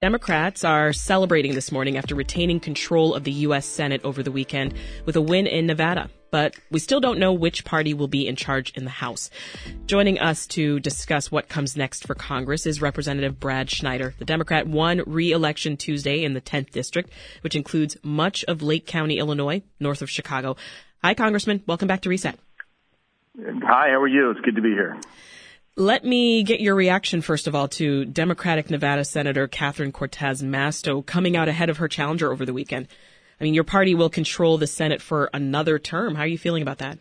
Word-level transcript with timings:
Democrats 0.00 0.62
are 0.62 0.92
celebrating 0.92 1.56
this 1.56 1.72
morning 1.72 1.96
after 1.96 2.14
retaining 2.14 2.60
control 2.60 3.16
of 3.16 3.24
the 3.24 3.32
U.S. 3.32 3.66
Senate 3.66 4.00
over 4.04 4.22
the 4.22 4.30
weekend 4.30 4.74
with 5.04 5.16
a 5.16 5.20
win 5.20 5.48
in 5.48 5.66
Nevada. 5.66 6.08
But 6.30 6.54
we 6.70 6.78
still 6.78 7.00
don't 7.00 7.18
know 7.18 7.32
which 7.32 7.64
party 7.64 7.94
will 7.94 8.06
be 8.06 8.28
in 8.28 8.36
charge 8.36 8.70
in 8.76 8.84
the 8.84 8.90
House. 8.90 9.28
Joining 9.86 10.20
us 10.20 10.46
to 10.48 10.78
discuss 10.78 11.32
what 11.32 11.48
comes 11.48 11.76
next 11.76 12.06
for 12.06 12.14
Congress 12.14 12.64
is 12.64 12.80
Representative 12.80 13.40
Brad 13.40 13.70
Schneider. 13.70 14.14
The 14.20 14.24
Democrat 14.24 14.68
won 14.68 15.02
re-election 15.04 15.76
Tuesday 15.76 16.22
in 16.22 16.32
the 16.32 16.40
10th 16.40 16.70
district, 16.70 17.10
which 17.40 17.56
includes 17.56 17.96
much 18.04 18.44
of 18.44 18.62
Lake 18.62 18.86
County, 18.86 19.18
Illinois, 19.18 19.62
north 19.80 20.00
of 20.00 20.08
Chicago. 20.08 20.54
Hi, 21.02 21.14
Congressman. 21.14 21.64
Welcome 21.66 21.88
back 21.88 22.02
to 22.02 22.08
Reset. 22.08 22.38
Hi, 23.36 23.88
how 23.88 24.00
are 24.00 24.06
you? 24.06 24.30
It's 24.30 24.40
good 24.42 24.54
to 24.54 24.62
be 24.62 24.70
here. 24.70 24.96
Let 25.78 26.04
me 26.04 26.42
get 26.42 26.58
your 26.58 26.74
reaction, 26.74 27.22
first 27.22 27.46
of 27.46 27.54
all, 27.54 27.68
to 27.68 28.04
Democratic 28.04 28.68
Nevada 28.68 29.04
Senator 29.04 29.46
Catherine 29.46 29.92
Cortez 29.92 30.42
Masto 30.42 31.06
coming 31.06 31.36
out 31.36 31.46
ahead 31.46 31.70
of 31.70 31.76
her 31.76 31.86
challenger 31.86 32.32
over 32.32 32.44
the 32.44 32.52
weekend. 32.52 32.88
I 33.40 33.44
mean, 33.44 33.54
your 33.54 33.62
party 33.62 33.94
will 33.94 34.10
control 34.10 34.58
the 34.58 34.66
Senate 34.66 35.00
for 35.00 35.30
another 35.32 35.78
term. 35.78 36.16
How 36.16 36.22
are 36.22 36.26
you 36.26 36.36
feeling 36.36 36.62
about 36.62 36.78
that? 36.78 36.98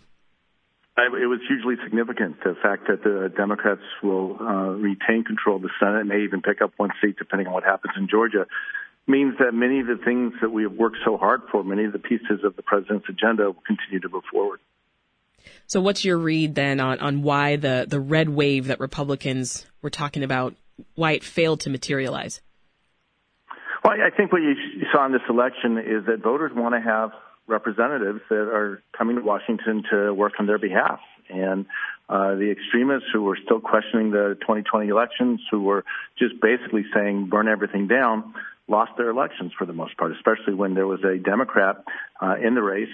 It 0.96 1.28
was 1.28 1.40
hugely 1.48 1.74
significant. 1.84 2.38
The 2.44 2.54
fact 2.62 2.86
that 2.88 3.04
the 3.04 3.34
Democrats 3.36 3.82
will 4.04 4.38
uh, 4.40 4.70
retain 4.78 5.24
control 5.24 5.56
of 5.56 5.64
the 5.64 5.72
Senate, 5.80 6.02
and 6.02 6.10
may 6.10 6.22
even 6.22 6.44
pick 6.44 6.62
up 6.62 6.74
one 6.78 6.92
seat 7.02 7.16
depending 7.18 7.48
on 7.48 7.54
what 7.54 7.64
happens 7.64 7.96
in 7.98 8.08
Georgia, 8.08 8.46
means 9.08 9.34
that 9.40 9.54
many 9.54 9.80
of 9.80 9.88
the 9.88 9.98
things 10.06 10.34
that 10.40 10.52
we 10.52 10.62
have 10.62 10.74
worked 10.74 10.98
so 11.04 11.18
hard 11.18 11.42
for, 11.52 11.64
many 11.64 11.86
of 11.86 11.94
the 11.94 12.00
pieces 12.00 12.44
of 12.44 12.56
the 12.56 12.62
president's 12.62 13.10
agenda 13.10 13.46
will 13.46 13.64
continue 13.66 14.00
to 14.02 14.10
move 14.10 14.24
forward. 14.32 14.60
So 15.68 15.82
what's 15.82 16.06
your 16.06 16.18
read 16.18 16.56
then 16.56 16.80
on, 16.80 17.00
on 17.00 17.24
why 17.24 17.56
the, 17.56 17.86
the 17.88 18.00
red 18.00 18.30
wave 18.30 18.68
that 18.68 18.80
Republicans 18.80 19.66
were 19.82 19.90
talking 19.90 20.24
about, 20.24 20.56
why 20.96 21.14
it 21.14 21.24
failed 21.24 21.62
to 21.62 21.70
materialize? 21.70 22.42
Well, 23.84 23.94
I 23.94 24.16
think 24.16 24.32
what 24.32 24.42
you 24.42 24.56
saw 24.92 25.06
in 25.06 25.12
this 25.12 25.22
election 25.30 25.78
is 25.78 26.06
that 26.08 26.22
voters 26.22 26.52
want 26.54 26.76
to 26.76 26.82
have 26.82 27.12
representatives 27.48 28.20
that 28.30 28.36
are 28.36 28.84
coming 28.98 29.16
to 29.16 29.22
Washington 29.22 29.84
to 29.92 30.14
work 30.14 30.34
on 30.40 30.48
their 30.48 30.58
behalf. 30.58 31.00
And 31.30 31.66
uh, 32.10 32.36
the 32.36 32.52
extremists 32.52 33.10
who 33.14 33.22
were 33.24 33.38
still 33.44 33.60
questioning 33.60 34.12
the 34.12 34.38
2020 34.42 34.90
elections, 34.90 35.42
who 35.50 35.64
were 35.64 35.86
just 36.18 36.36
basically 36.42 36.86
saying 36.94 37.28
burn 37.30 37.48
everything 37.48 37.88
down, 37.88 38.34
lost 38.68 38.92
their 38.98 39.10
elections 39.10 39.52
for 39.58 39.66
the 39.66 39.74
most 39.74 39.98
part, 39.98 40.12
especially 40.12 40.54
when 40.54 40.74
there 40.74 40.88
was 40.88 41.00
a 41.04 41.18
Democrat 41.18 41.84
uh, 42.22 42.36
in 42.42 42.56
the 42.56 42.62
race 42.62 42.90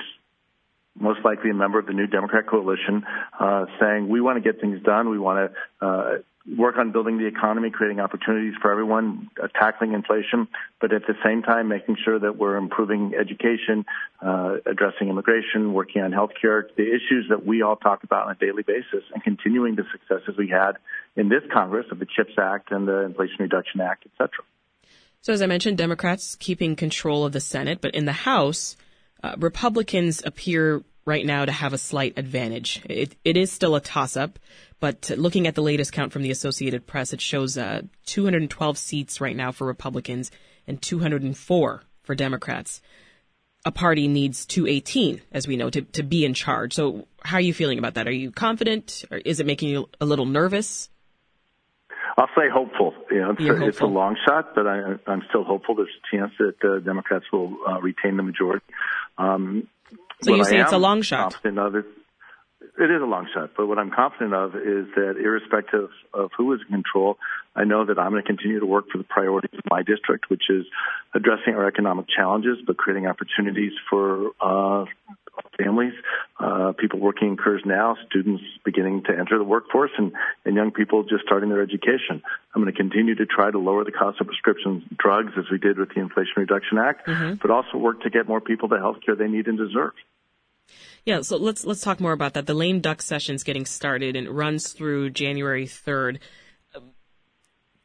most 0.99 1.19
likely 1.25 1.49
a 1.49 1.53
member 1.53 1.79
of 1.79 1.85
the 1.85 1.93
new 1.93 2.07
Democrat 2.07 2.47
coalition, 2.47 3.03
uh, 3.39 3.65
saying 3.79 4.09
we 4.09 4.21
want 4.21 4.41
to 4.41 4.51
get 4.51 4.61
things 4.61 4.81
done. 4.83 5.09
We 5.09 5.19
want 5.19 5.51
to 5.51 5.85
uh, 5.85 6.17
work 6.57 6.77
on 6.77 6.91
building 6.91 7.17
the 7.17 7.25
economy, 7.25 7.69
creating 7.69 7.99
opportunities 7.99 8.53
for 8.61 8.71
everyone, 8.71 9.29
uh, 9.41 9.47
tackling 9.47 9.93
inflation, 9.93 10.47
but 10.81 10.93
at 10.93 11.03
the 11.07 11.13
same 11.25 11.41
time 11.41 11.69
making 11.69 11.95
sure 12.03 12.19
that 12.19 12.37
we're 12.37 12.57
improving 12.57 13.13
education, 13.19 13.85
uh, 14.21 14.57
addressing 14.65 15.07
immigration, 15.09 15.73
working 15.73 16.01
on 16.01 16.11
health 16.11 16.31
care, 16.39 16.67
the 16.75 16.83
issues 16.83 17.27
that 17.29 17.45
we 17.45 17.61
all 17.61 17.77
talk 17.77 18.03
about 18.03 18.27
on 18.27 18.33
a 18.33 18.35
daily 18.35 18.63
basis, 18.63 19.03
and 19.13 19.23
continuing 19.23 19.75
the 19.75 19.85
successes 19.91 20.35
we 20.37 20.49
had 20.49 20.73
in 21.15 21.29
this 21.29 21.43
Congress 21.51 21.85
of 21.91 21.99
the 21.99 22.05
CHIPS 22.05 22.33
Act 22.37 22.71
and 22.71 22.87
the 22.87 23.01
Inflation 23.03 23.37
Reduction 23.39 23.79
Act, 23.79 24.05
et 24.05 24.11
cetera. 24.17 24.43
So, 25.21 25.31
as 25.31 25.41
I 25.41 25.45
mentioned, 25.45 25.77
Democrats 25.77 26.35
keeping 26.35 26.75
control 26.75 27.25
of 27.25 27.31
the 27.31 27.39
Senate, 27.39 27.79
but 27.79 27.95
in 27.95 28.03
the 28.03 28.11
House, 28.11 28.75
uh, 29.23 29.35
Republicans 29.37 30.21
appear 30.25 30.83
right 31.05 31.25
now 31.25 31.45
to 31.45 31.51
have 31.51 31.73
a 31.73 31.77
slight 31.77 32.13
advantage. 32.17 32.81
It, 32.85 33.15
it 33.23 33.37
is 33.37 33.51
still 33.51 33.75
a 33.75 33.81
toss 33.81 34.15
up, 34.15 34.39
but 34.79 35.11
looking 35.17 35.47
at 35.47 35.55
the 35.55 35.61
latest 35.61 35.93
count 35.93 36.11
from 36.11 36.23
the 36.23 36.31
Associated 36.31 36.85
Press, 36.85 37.13
it 37.13 37.21
shows 37.21 37.57
uh, 37.57 37.83
212 38.05 38.77
seats 38.77 39.21
right 39.21 39.35
now 39.35 39.51
for 39.51 39.65
Republicans 39.65 40.31
and 40.67 40.81
204 40.81 41.83
for 42.03 42.15
Democrats. 42.15 42.81
A 43.65 43.71
party 43.71 44.09
needs 44.09 44.45
218, 44.45 45.21
as 45.31 45.47
we 45.47 45.55
know, 45.55 45.69
to, 45.69 45.81
to 45.81 46.03
be 46.03 46.25
in 46.25 46.33
charge. 46.33 46.73
So, 46.73 47.07
how 47.23 47.37
are 47.37 47.41
you 47.41 47.53
feeling 47.53 47.79
about 47.79 47.93
that? 47.93 48.09
Are 48.09 48.11
you 48.11 48.29
confident, 48.29 49.05
or 49.09 49.19
is 49.19 49.39
it 49.39 49.45
making 49.45 49.69
you 49.69 49.87
a 50.01 50.05
little 50.05 50.25
nervous? 50.25 50.89
I'll 52.17 52.29
say 52.35 52.49
hopeful. 52.53 52.93
You 53.09 53.21
know, 53.21 53.31
it's, 53.31 53.41
a, 53.41 53.67
it's 53.67 53.79
a 53.81 53.85
long 53.85 54.15
shot, 54.27 54.53
but 54.55 54.67
I, 54.67 54.95
am 55.07 55.23
still 55.29 55.43
hopeful. 55.43 55.75
There's 55.75 55.89
a 55.89 56.15
chance 56.15 56.31
that 56.37 56.55
uh, 56.63 56.79
Democrats 56.79 57.25
will 57.31 57.57
uh, 57.67 57.81
retain 57.81 58.17
the 58.17 58.23
majority. 58.23 58.65
Um, 59.17 59.67
so 60.21 60.35
you 60.35 60.43
say 60.43 60.59
it's 60.59 60.71
a 60.71 60.77
long 60.77 61.01
shot? 61.01 61.35
Of 61.43 61.75
it, 61.75 61.85
it 62.79 62.89
is 62.89 63.01
a 63.01 63.05
long 63.05 63.27
shot, 63.33 63.51
but 63.57 63.67
what 63.67 63.77
I'm 63.77 63.91
confident 63.91 64.33
of 64.33 64.55
is 64.55 64.87
that 64.95 65.15
irrespective 65.21 65.89
of 66.13 66.31
who 66.37 66.53
is 66.53 66.61
in 66.67 66.73
control, 66.73 67.17
I 67.55 67.65
know 67.65 67.85
that 67.85 67.99
I'm 67.99 68.11
going 68.11 68.23
to 68.23 68.27
continue 68.27 68.59
to 68.59 68.65
work 68.65 68.85
for 68.91 68.97
the 68.97 69.03
priorities 69.03 69.53
of 69.53 69.63
my 69.69 69.83
district, 69.83 70.29
which 70.29 70.43
is 70.49 70.65
addressing 71.13 71.55
our 71.55 71.67
economic 71.67 72.05
challenges, 72.15 72.57
but 72.65 72.77
creating 72.77 73.07
opportunities 73.07 73.73
for 73.89 74.31
uh, 74.41 74.85
families, 75.57 75.93
uh, 76.39 76.73
people 76.77 76.99
working 76.99 77.29
in 77.29 77.37
careers 77.37 77.61
now, 77.65 77.97
students 78.09 78.43
beginning 78.65 79.03
to 79.03 79.11
enter 79.11 79.37
the 79.37 79.43
workforce, 79.43 79.91
and, 79.97 80.11
and 80.45 80.55
young 80.55 80.71
people 80.71 81.03
just 81.03 81.23
starting 81.23 81.49
their 81.49 81.61
education. 81.61 82.21
I'm 82.53 82.61
going 82.61 82.73
to 82.73 82.77
continue 82.77 83.15
to 83.15 83.25
try 83.25 83.51
to 83.51 83.59
lower 83.59 83.83
the 83.83 83.91
cost 83.91 84.19
of 84.21 84.27
prescription 84.27 84.83
drugs 84.97 85.33
as 85.37 85.45
we 85.51 85.57
did 85.57 85.77
with 85.77 85.89
the 85.89 85.99
Inflation 85.99 86.33
Reduction 86.37 86.77
Act, 86.77 87.07
mm-hmm. 87.07 87.35
but 87.35 87.51
also 87.51 87.77
work 87.77 88.01
to 88.01 88.09
get 88.09 88.27
more 88.27 88.41
people 88.41 88.67
the 88.67 88.77
health 88.77 88.97
care 89.05 89.15
they 89.15 89.27
need 89.27 89.47
and 89.47 89.57
deserve. 89.57 89.93
Yeah, 91.05 91.21
so 91.21 91.35
let's 91.37 91.65
let's 91.65 91.81
talk 91.81 91.99
more 91.99 92.13
about 92.13 92.33
that. 92.33 92.45
The 92.45 92.53
lame 92.53 92.79
duck 92.79 93.01
session's 93.01 93.43
getting 93.43 93.65
started 93.65 94.15
and 94.15 94.25
it 94.25 94.31
runs 94.31 94.71
through 94.71 95.09
January 95.09 95.65
3rd. 95.65 96.19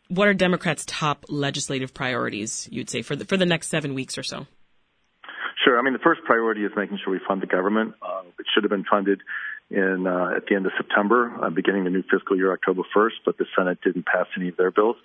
What 0.08 0.28
are 0.28 0.34
Democrats' 0.34 0.84
top 0.86 1.26
legislative 1.28 1.92
priorities, 1.92 2.68
you'd 2.70 2.88
say, 2.88 3.02
for 3.02 3.16
the 3.16 3.24
for 3.24 3.36
the 3.36 3.44
next 3.44 3.68
seven 3.68 3.94
weeks 3.94 4.16
or 4.16 4.22
so? 4.22 4.46
Sure. 5.68 5.78
I 5.78 5.82
mean, 5.82 5.92
the 5.92 5.98
first 5.98 6.22
priority 6.24 6.64
is 6.64 6.72
making 6.74 6.98
sure 7.04 7.12
we 7.12 7.20
fund 7.28 7.42
the 7.42 7.46
government. 7.46 7.94
Uh, 8.00 8.22
it 8.38 8.46
should 8.54 8.64
have 8.64 8.70
been 8.70 8.86
funded 8.90 9.20
in 9.68 10.06
uh, 10.06 10.30
at 10.34 10.46
the 10.46 10.54
end 10.54 10.64
of 10.64 10.72
September, 10.78 11.30
uh, 11.42 11.50
beginning 11.50 11.84
the 11.84 11.90
new 11.90 12.02
fiscal 12.10 12.38
year 12.38 12.50
October 12.54 12.84
1st, 12.96 13.20
but 13.26 13.36
the 13.36 13.44
Senate 13.54 13.78
didn't 13.84 14.06
pass 14.06 14.24
any 14.34 14.48
of 14.48 14.56
their 14.56 14.70
bills. 14.70 14.96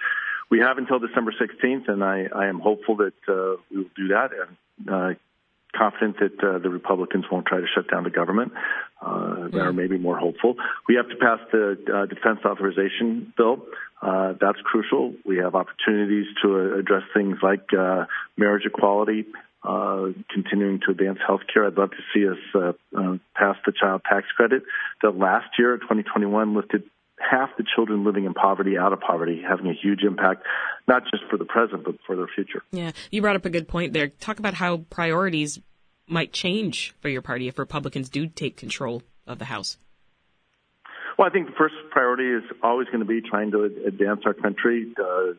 We 0.50 0.60
have 0.60 0.78
until 0.78 1.00
December 1.00 1.34
16th, 1.34 1.90
and 1.90 2.02
I, 2.02 2.28
I 2.34 2.48
am 2.48 2.60
hopeful 2.60 2.96
that 2.96 3.14
uh, 3.28 3.62
we 3.72 3.80
will 3.80 3.90
do 3.94 4.08
that 4.08 4.30
and 4.32 4.90
uh, 4.90 5.20
confident 5.76 6.18
that 6.20 6.42
uh, 6.42 6.60
the 6.60 6.70
Republicans 6.70 7.26
won't 7.30 7.46
try 7.46 7.60
to 7.60 7.68
shut 7.76 7.92
down 7.92 8.06
the 8.06 8.10
government, 8.10 8.54
uh, 9.02 9.50
yeah. 9.52 9.64
or 9.64 9.74
maybe 9.74 9.98
more 9.98 10.18
hopeful. 10.18 10.56
We 10.88 10.96
have 10.96 11.10
to 11.10 11.16
pass 11.18 11.40
the 11.52 11.78
uh, 11.94 12.06
defense 12.06 12.40
authorization 12.46 13.34
bill. 13.36 13.66
Uh, 14.02 14.34
that's 14.40 14.60
crucial. 14.64 15.14
We 15.26 15.38
have 15.38 15.56
opportunities 15.56 16.28
to 16.44 16.76
address 16.76 17.04
things 17.14 17.38
like 17.42 17.68
uh, 17.78 18.06
marriage 18.38 18.66
equality, 18.66 19.26
uh, 19.64 20.08
continuing 20.30 20.80
to 20.86 20.92
advance 20.92 21.20
health 21.26 21.42
care. 21.52 21.66
I'd 21.66 21.78
love 21.78 21.92
to 21.92 22.04
see 22.14 22.28
us 22.28 22.38
uh, 22.54 22.74
uh, 22.98 23.18
pass 23.36 23.56
the 23.66 23.72
child 23.72 24.02
tax 24.10 24.28
credit 24.36 24.64
that 25.02 25.18
last 25.18 25.48
year, 25.58 25.78
2021, 25.78 26.56
lifted 26.56 26.84
half 27.20 27.50
the 27.58 27.64
children 27.76 28.04
living 28.04 28.26
in 28.26 28.34
poverty 28.34 28.78
out 28.78 28.94
of 28.94 29.00
poverty, 29.00 29.42
having 29.48 29.68
a 29.68 29.74
huge 29.74 30.04
impact, 30.04 30.44
not 30.88 31.04
just 31.04 31.24
for 31.30 31.38
the 31.38 31.46
present, 31.46 31.84
but 31.84 31.96
for 32.06 32.16
their 32.16 32.28
future. 32.28 32.62
Yeah, 32.72 32.92
you 33.12 33.22
brought 33.22 33.36
up 33.36 33.46
a 33.46 33.50
good 33.50 33.68
point 33.68 33.94
there. 33.94 34.10
Talk 34.10 34.40
about 34.40 34.56
how 34.56 34.78
priorities 34.90 35.60
might 36.08 36.34
change 36.34 36.94
for 37.00 37.10
your 37.10 37.22
party 37.22 37.48
if 37.48 37.58
Republicans 37.58 38.10
do 38.10 38.28
take 38.28 38.58
control 38.58 39.04
of 39.26 39.40
the 39.40 39.46
House. 39.46 39.78
Well, 41.18 41.28
I 41.28 41.32
think 41.32 41.48
the 41.48 41.56
first 41.58 41.76
priority 41.92 42.28
is 42.28 42.44
always 42.62 42.88
going 42.88 43.00
to 43.00 43.06
be 43.06 43.22
trying 43.22 43.52
to 43.52 43.64
advance 43.64 44.22
our 44.26 44.34
country, 44.34 44.94
uh, 45.00 45.34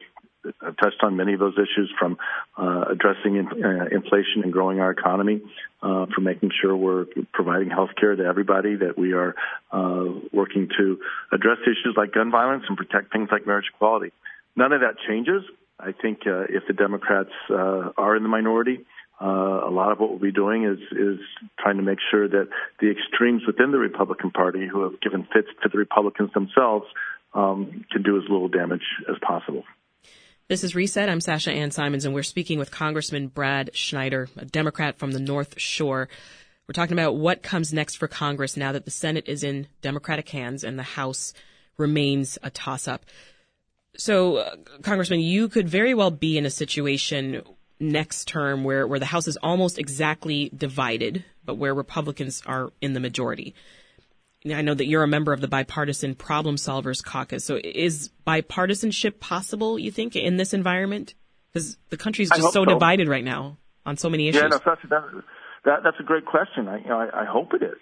I've 0.60 0.76
touched 0.76 1.02
on 1.02 1.16
many 1.16 1.34
of 1.34 1.40
those 1.40 1.54
issues 1.54 1.92
from 1.98 2.18
uh, 2.56 2.84
addressing 2.90 3.36
in, 3.36 3.46
uh, 3.46 3.86
inflation 3.90 4.42
and 4.42 4.52
growing 4.52 4.80
our 4.80 4.90
economy, 4.90 5.42
uh, 5.82 6.06
from 6.14 6.24
making 6.24 6.50
sure 6.60 6.76
we're 6.76 7.06
providing 7.32 7.70
health 7.70 7.90
care 7.98 8.14
to 8.14 8.24
everybody, 8.24 8.76
that 8.76 8.98
we 8.98 9.12
are 9.12 9.34
uh, 9.72 10.04
working 10.32 10.68
to 10.78 10.98
address 11.32 11.58
issues 11.62 11.94
like 11.96 12.12
gun 12.12 12.30
violence 12.30 12.64
and 12.68 12.76
protect 12.76 13.12
things 13.12 13.28
like 13.30 13.46
marriage 13.46 13.66
equality. 13.74 14.12
None 14.56 14.72
of 14.72 14.80
that 14.80 14.96
changes. 15.08 15.42
I 15.78 15.92
think 15.92 16.20
uh, 16.26 16.44
if 16.48 16.66
the 16.66 16.74
Democrats 16.74 17.30
uh, 17.50 17.90
are 17.96 18.16
in 18.16 18.22
the 18.22 18.28
minority, 18.28 18.84
a 19.20 19.70
lot 19.70 19.90
of 19.90 20.00
what 20.00 20.10
we'll 20.10 20.18
be 20.18 20.32
doing 20.32 20.64
is 20.64 20.78
is 20.92 21.18
trying 21.58 21.78
to 21.78 21.82
make 21.82 21.98
sure 22.10 22.28
that 22.28 22.48
the 22.80 22.90
extremes 22.90 23.42
within 23.46 23.70
the 23.72 23.78
Republican 23.78 24.30
Party, 24.30 24.66
who 24.66 24.82
have 24.82 25.00
given 25.00 25.26
fits 25.32 25.48
to 25.62 25.70
the 25.70 25.78
Republicans 25.78 26.30
themselves, 26.34 26.84
um, 27.32 27.84
can 27.90 28.02
do 28.02 28.16
as 28.16 28.24
little 28.28 28.48
damage 28.48 28.84
as 29.08 29.16
possible. 29.22 29.64
This 30.46 30.62
is 30.62 30.74
Reset. 30.74 31.08
I'm 31.08 31.22
Sasha 31.22 31.50
Ann 31.50 31.70
Simons, 31.70 32.04
and 32.04 32.14
we're 32.14 32.22
speaking 32.22 32.58
with 32.58 32.70
Congressman 32.70 33.28
Brad 33.28 33.70
Schneider, 33.72 34.28
a 34.36 34.44
Democrat 34.44 34.98
from 34.98 35.12
the 35.12 35.18
North 35.18 35.58
Shore. 35.58 36.06
We're 36.68 36.74
talking 36.74 36.92
about 36.92 37.16
what 37.16 37.42
comes 37.42 37.72
next 37.72 37.94
for 37.94 38.08
Congress 38.08 38.54
now 38.54 38.70
that 38.72 38.84
the 38.84 38.90
Senate 38.90 39.24
is 39.26 39.42
in 39.42 39.68
Democratic 39.80 40.28
hands 40.28 40.62
and 40.62 40.78
the 40.78 40.82
House 40.82 41.32
remains 41.78 42.36
a 42.42 42.50
toss 42.50 42.86
up. 42.86 43.06
So, 43.96 44.36
uh, 44.36 44.56
Congressman, 44.82 45.20
you 45.20 45.48
could 45.48 45.66
very 45.66 45.94
well 45.94 46.10
be 46.10 46.36
in 46.36 46.44
a 46.44 46.50
situation 46.50 47.40
next 47.80 48.28
term 48.28 48.64
where, 48.64 48.86
where 48.86 49.00
the 49.00 49.06
House 49.06 49.26
is 49.26 49.38
almost 49.38 49.78
exactly 49.78 50.50
divided, 50.54 51.24
but 51.46 51.54
where 51.54 51.72
Republicans 51.72 52.42
are 52.44 52.70
in 52.82 52.92
the 52.92 53.00
majority. 53.00 53.54
I 54.52 54.60
know 54.60 54.74
that 54.74 54.86
you're 54.86 55.02
a 55.02 55.08
member 55.08 55.32
of 55.32 55.40
the 55.40 55.48
Bipartisan 55.48 56.14
Problem 56.14 56.56
Solvers 56.56 57.02
Caucus. 57.02 57.44
So 57.44 57.58
is 57.62 58.10
bipartisanship 58.26 59.18
possible, 59.18 59.78
you 59.78 59.90
think, 59.90 60.16
in 60.16 60.36
this 60.36 60.52
environment? 60.52 61.14
Because 61.52 61.78
the 61.88 61.96
country's 61.96 62.28
just 62.28 62.42
so, 62.42 62.50
so, 62.50 62.64
divided 62.66 63.08
right 63.08 63.24
now 63.24 63.56
on 63.86 63.96
so 63.96 64.10
many 64.10 64.28
issues. 64.28 64.42
Yeah, 64.42 64.48
no, 64.48 64.60
that's, 64.64 64.82
that, 64.90 65.22
that, 65.64 65.80
that's 65.84 65.96
a 65.98 66.02
great 66.02 66.26
question. 66.26 66.68
I, 66.68 66.78
you 66.78 66.88
know, 66.88 66.98
I, 66.98 67.22
I 67.22 67.24
hope 67.24 67.54
it 67.54 67.62
is. 67.62 67.78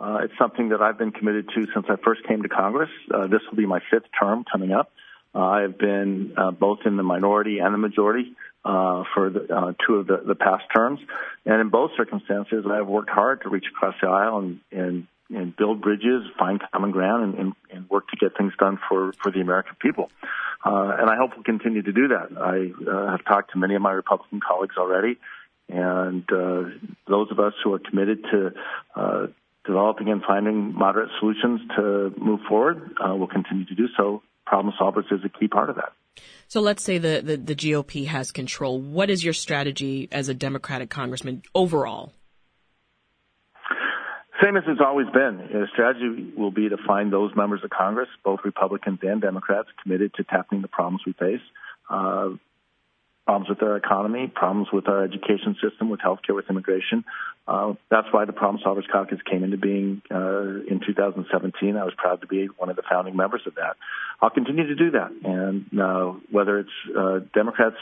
Uh, 0.00 0.20
it's 0.24 0.32
something 0.36 0.70
that 0.70 0.80
I've 0.80 0.98
been 0.98 1.12
committed 1.12 1.48
to 1.54 1.66
since 1.74 1.86
I 1.88 1.94
first 2.02 2.26
came 2.26 2.42
to 2.42 2.48
Congress. 2.48 2.90
Uh, 3.12 3.28
this 3.28 3.40
will 3.48 3.56
be 3.56 3.66
my 3.66 3.80
fifth 3.90 4.06
term 4.20 4.44
coming 4.50 4.72
up. 4.72 4.90
Uh, 5.32 5.38
I've 5.38 5.78
been 5.78 6.32
uh, 6.36 6.50
both 6.50 6.80
in 6.86 6.96
the 6.96 7.04
minority 7.04 7.58
and 7.58 7.72
the 7.72 7.78
majority 7.78 8.32
uh, 8.64 9.04
for 9.14 9.30
the, 9.30 9.46
uh, 9.54 9.72
two 9.86 9.96
of 9.96 10.08
the, 10.08 10.22
the 10.26 10.34
past 10.34 10.64
terms, 10.74 10.98
and 11.46 11.60
in 11.60 11.68
both 11.68 11.92
circumstances, 11.96 12.64
I 12.68 12.76
have 12.76 12.88
worked 12.88 13.10
hard 13.10 13.42
to 13.42 13.48
reach 13.48 13.66
across 13.70 13.94
the 14.02 14.08
aisle 14.08 14.38
and, 14.38 14.60
and, 14.72 15.06
and 15.34 15.56
build 15.56 15.80
bridges, 15.80 16.22
find 16.38 16.60
common 16.72 16.90
ground, 16.90 17.24
and, 17.24 17.34
and, 17.38 17.52
and 17.72 17.90
work 17.90 18.08
to 18.08 18.16
get 18.16 18.36
things 18.36 18.52
done 18.58 18.78
for 18.88 19.12
for 19.22 19.30
the 19.30 19.40
American 19.40 19.76
people. 19.80 20.10
Uh, 20.64 20.96
and 20.98 21.08
I 21.08 21.16
hope 21.16 21.30
we'll 21.34 21.44
continue 21.44 21.82
to 21.82 21.92
do 21.92 22.08
that. 22.08 22.28
I 22.36 22.90
uh, 22.90 23.10
have 23.12 23.24
talked 23.24 23.52
to 23.52 23.58
many 23.58 23.74
of 23.74 23.82
my 23.82 23.92
Republican 23.92 24.40
colleagues 24.46 24.76
already, 24.76 25.18
and 25.68 26.24
uh, 26.30 26.70
those 27.08 27.30
of 27.30 27.38
us 27.40 27.54
who 27.62 27.72
are 27.74 27.78
committed 27.78 28.24
to 28.30 28.52
uh, 28.94 29.26
developing 29.64 30.08
and 30.08 30.22
finding 30.22 30.74
moderate 30.74 31.10
solutions 31.18 31.60
to 31.76 32.12
move 32.18 32.40
forward 32.48 32.94
uh, 33.04 33.14
will 33.14 33.28
continue 33.28 33.64
to 33.66 33.74
do 33.74 33.88
so. 33.96 34.22
Problem 34.46 34.74
solvers 34.80 35.12
is 35.12 35.20
a 35.24 35.28
key 35.28 35.48
part 35.48 35.70
of 35.70 35.76
that. 35.76 35.92
So 36.48 36.60
let's 36.60 36.82
say 36.82 36.98
the, 36.98 37.22
the, 37.24 37.36
the 37.36 37.54
GOP 37.54 38.06
has 38.06 38.32
control. 38.32 38.80
What 38.80 39.10
is 39.10 39.22
your 39.22 39.32
strategy 39.32 40.08
as 40.10 40.28
a 40.28 40.34
Democratic 40.34 40.90
congressman 40.90 41.42
overall? 41.54 42.12
Same 44.42 44.56
as 44.56 44.64
it's 44.66 44.80
always 44.80 45.08
been. 45.08 45.36
The 45.52 45.66
strategy 45.72 46.32
will 46.36 46.50
be 46.50 46.68
to 46.68 46.76
find 46.86 47.12
those 47.12 47.34
members 47.36 47.62
of 47.62 47.70
Congress, 47.70 48.08
both 48.24 48.40
Republicans 48.44 49.00
and 49.02 49.20
Democrats, 49.20 49.68
committed 49.82 50.14
to 50.14 50.24
tackling 50.24 50.62
the 50.62 50.68
problems 50.68 51.02
we 51.04 51.12
face. 51.12 51.42
Uh, 51.90 52.30
problems 53.26 53.48
with 53.50 53.62
our 53.62 53.76
economy, 53.76 54.32
problems 54.34 54.68
with 54.72 54.88
our 54.88 55.04
education 55.04 55.56
system, 55.62 55.90
with 55.90 56.00
healthcare, 56.00 56.34
with 56.34 56.48
immigration. 56.48 57.04
Uh, 57.46 57.74
that's 57.90 58.06
why 58.12 58.24
the 58.24 58.32
Problem 58.32 58.62
Solvers 58.64 58.90
Caucus 58.90 59.18
came 59.30 59.44
into 59.44 59.58
being 59.58 60.00
uh, 60.10 60.64
in 60.66 60.80
2017. 60.84 61.76
I 61.76 61.84
was 61.84 61.92
proud 61.96 62.22
to 62.22 62.26
be 62.26 62.46
one 62.56 62.70
of 62.70 62.76
the 62.76 62.82
founding 62.90 63.16
members 63.16 63.42
of 63.46 63.56
that. 63.56 63.76
I'll 64.22 64.30
continue 64.30 64.66
to 64.66 64.74
do 64.74 64.92
that, 64.92 65.10
and 65.22 65.80
uh, 65.80 66.12
whether 66.30 66.60
it's 66.60 66.96
uh, 66.96 67.20
Democrats 67.34 67.76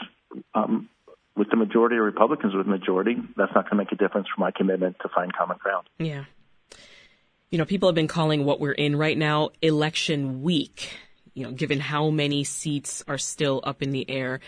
um, 0.53 0.89
with 1.37 1.49
the 1.49 1.55
majority 1.55 1.95
or 1.95 2.03
Republicans 2.03 2.53
with 2.53 2.65
the 2.65 2.71
majority, 2.71 3.15
that's 3.37 3.53
not 3.55 3.69
going 3.69 3.71
to 3.71 3.75
make 3.75 3.91
a 3.91 3.95
difference 3.95 4.27
for 4.35 4.41
my 4.41 4.51
commitment 4.51 4.97
to 5.01 5.09
find 5.09 5.31
common 5.33 5.57
ground. 5.57 5.87
Yeah 5.97 6.25
you 7.49 7.57
know, 7.57 7.65
people 7.65 7.89
have 7.89 7.95
been 7.95 8.07
calling 8.07 8.45
what 8.45 8.59
we're 8.59 8.71
in 8.71 8.95
right 8.95 9.17
now 9.17 9.49
election 9.61 10.41
week, 10.41 10.91
you 11.33 11.43
know, 11.43 11.51
given 11.51 11.79
how 11.79 12.09
many 12.09 12.43
seats 12.43 13.03
are 13.07 13.17
still 13.17 13.61
up 13.63 13.81
in 13.81 13.91
the 13.91 14.09
air. 14.09 14.39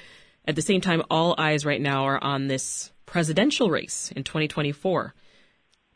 At 0.45 0.56
the 0.56 0.62
same 0.62 0.81
time, 0.81 1.03
all 1.09 1.36
eyes 1.38 1.65
right 1.65 1.81
now 1.81 2.06
are 2.06 2.24
on 2.24 2.48
this 2.48 2.92
presidential 3.06 3.69
race 3.69 4.12
in 4.15 4.24
2024. 4.24 5.13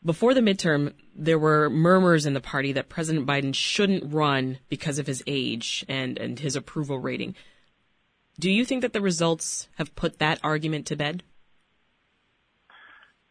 Before 0.04 0.34
the 0.34 0.40
midterm, 0.40 0.92
there 1.14 1.38
were 1.38 1.70
murmurs 1.70 2.26
in 2.26 2.34
the 2.34 2.40
party 2.40 2.72
that 2.72 2.88
President 2.88 3.26
Biden 3.26 3.54
shouldn't 3.54 4.12
run 4.12 4.58
because 4.68 4.98
of 4.98 5.06
his 5.06 5.22
age 5.26 5.84
and, 5.88 6.18
and 6.18 6.38
his 6.38 6.54
approval 6.54 6.98
rating. 6.98 7.34
Do 8.38 8.50
you 8.50 8.64
think 8.64 8.82
that 8.82 8.92
the 8.92 9.00
results 9.00 9.68
have 9.78 9.96
put 9.96 10.18
that 10.18 10.38
argument 10.44 10.86
to 10.86 10.96
bed? 10.96 11.22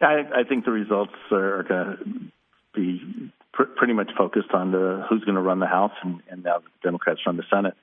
I, 0.01 0.23
I 0.35 0.43
think 0.47 0.65
the 0.65 0.71
results 0.71 1.13
are 1.31 1.63
going 1.63 1.97
to 1.97 2.31
be 2.75 3.31
pr- 3.53 3.63
pretty 3.63 3.93
much 3.93 4.09
focused 4.17 4.51
on 4.53 4.71
the 4.71 5.05
who's 5.09 5.23
going 5.23 5.35
to 5.35 5.41
run 5.41 5.59
the 5.59 5.67
House, 5.67 5.93
and, 6.03 6.21
and 6.29 6.43
now 6.43 6.59
the 6.59 6.69
Democrats 6.83 7.21
run 7.25 7.37
the 7.37 7.43
Senate. 7.53 7.75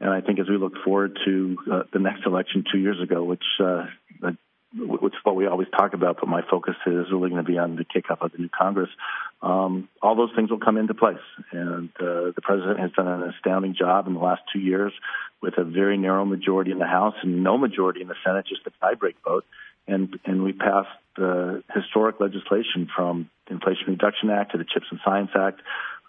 And 0.00 0.10
I 0.10 0.20
think 0.20 0.38
as 0.38 0.48
we 0.48 0.56
look 0.56 0.74
forward 0.84 1.18
to 1.24 1.56
uh, 1.72 1.82
the 1.92 1.98
next 1.98 2.24
election 2.24 2.64
two 2.70 2.78
years 2.78 3.00
ago, 3.02 3.24
which 3.24 3.44
uh, 3.60 3.86
which 4.76 5.14
is 5.14 5.20
what 5.22 5.34
we 5.34 5.46
always 5.46 5.68
talk 5.76 5.94
about, 5.94 6.18
but 6.20 6.28
my 6.28 6.42
focus 6.48 6.74
is 6.86 7.06
really 7.10 7.30
going 7.30 7.42
to 7.42 7.50
be 7.50 7.56
on 7.56 7.76
the 7.76 7.84
kickoff 7.84 8.20
of 8.20 8.32
the 8.32 8.38
new 8.38 8.50
Congress. 8.50 8.90
Um, 9.40 9.88
all 10.02 10.14
those 10.14 10.30
things 10.36 10.50
will 10.50 10.58
come 10.58 10.76
into 10.76 10.92
place, 10.92 11.16
and 11.52 11.88
uh, 11.98 12.32
the 12.34 12.42
president 12.42 12.78
has 12.78 12.90
done 12.92 13.08
an 13.08 13.22
astounding 13.30 13.74
job 13.74 14.06
in 14.06 14.14
the 14.14 14.20
last 14.20 14.42
two 14.52 14.58
years 14.58 14.92
with 15.40 15.54
a 15.56 15.64
very 15.64 15.96
narrow 15.96 16.24
majority 16.24 16.70
in 16.70 16.78
the 16.78 16.86
House 16.86 17.14
and 17.22 17.42
no 17.42 17.56
majority 17.56 18.02
in 18.02 18.08
the 18.08 18.14
Senate, 18.24 18.46
just 18.46 18.60
a 18.66 18.84
tiebreak 18.84 19.14
vote 19.24 19.46
and 19.88 20.18
and 20.24 20.44
we 20.44 20.52
passed 20.52 20.88
uh, 21.20 21.56
historic 21.74 22.20
legislation 22.20 22.88
from 22.94 23.30
the 23.46 23.54
Inflation 23.54 23.84
Reduction 23.88 24.30
Act 24.30 24.52
to 24.52 24.58
the 24.58 24.64
Chips 24.64 24.86
and 24.90 25.00
Science 25.04 25.30
Act, 25.34 25.60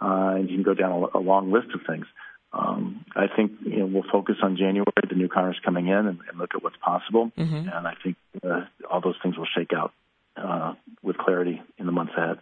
uh, 0.02 0.36
and 0.36 0.50
you 0.50 0.56
can 0.58 0.64
go 0.64 0.74
down 0.74 0.92
a, 0.92 1.18
a 1.18 1.22
long 1.22 1.52
list 1.52 1.70
of 1.74 1.82
things. 1.88 2.06
Um, 2.52 3.06
I 3.16 3.28
think 3.34 3.54
you 3.64 3.80
know, 3.80 3.86
we'll 3.86 4.12
focus 4.12 4.36
on 4.42 4.58
January, 4.58 4.86
the 5.08 5.16
new 5.16 5.30
Congress 5.30 5.58
coming 5.64 5.88
in, 5.88 5.94
and, 5.94 6.20
and 6.28 6.38
look 6.38 6.52
at 6.56 6.64
what's 6.64 6.78
possible. 6.78 7.32
Mm-hmm. 7.38 7.70
And 7.70 7.88
I 7.88 7.94
think 8.04 8.18
uh, 8.44 8.66
all 8.90 9.02
those 9.02 9.18
things 9.22 9.38
will 9.38 9.48
shake 9.56 9.72
out 9.72 9.94
uh, 10.36 10.74
with 11.04 11.18
clarity 11.18 11.62
in 11.78 11.86
the 11.86 11.92
months 11.92 12.14
ahead. 12.18 12.40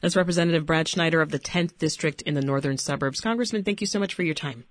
That's 0.00 0.16
Representative 0.16 0.66
Brad 0.66 0.88
Schneider 0.88 1.20
of 1.20 1.30
the 1.30 1.38
10th 1.38 1.78
District 1.78 2.20
in 2.22 2.34
the 2.34 2.42
Northern 2.42 2.78
Suburbs. 2.78 3.20
Congressman, 3.20 3.64
thank 3.64 3.80
you 3.80 3.86
so 3.86 3.98
much 3.98 4.12
for 4.12 4.22
your 4.22 4.34
time. 4.34 4.64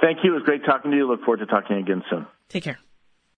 Thank 0.00 0.18
you. 0.22 0.32
It 0.32 0.34
was 0.34 0.42
great 0.44 0.64
talking 0.64 0.90
to 0.90 0.96
you. 0.96 1.08
Look 1.08 1.20
forward 1.20 1.38
to 1.38 1.46
talking 1.46 1.78
again 1.78 2.02
soon. 2.10 2.26
Take 2.48 2.64
care. 2.64 2.78